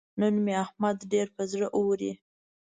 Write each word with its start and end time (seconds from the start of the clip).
نن 0.19 0.33
مې 0.43 0.53
احمد 0.63 0.97
ډېر 1.11 1.27
پر 1.35 1.43
زړه 1.51 1.67
اوري. 1.77 2.11